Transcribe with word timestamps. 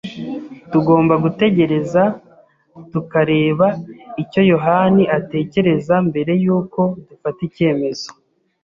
Tugomba 0.71 1.13
gutegereza 1.23 2.03
tukareba 2.91 3.67
icyo 4.23 4.41
yohani 4.51 5.03
atekereza 5.17 5.95
mbere 6.07 6.31
yuko 6.43 6.81
dufata 7.07 7.41
icyemezo. 7.49 8.09